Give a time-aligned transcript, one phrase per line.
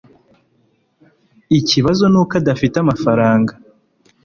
[1.59, 3.53] ikibazo nuko adafite amafaranga